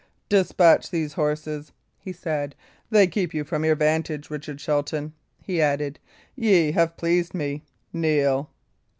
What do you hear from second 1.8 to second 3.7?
he said; "they keep you from